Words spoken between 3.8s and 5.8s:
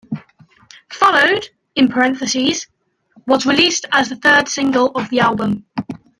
as the third single of the album.